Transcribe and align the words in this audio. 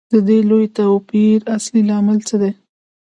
د 0.11 0.13
دې 0.27 0.39
لوی 0.49 0.65
توپیر 0.77 1.39
اصلي 1.55 1.81
لامل 1.89 2.17
څه 2.27 2.35
دی 2.41 2.51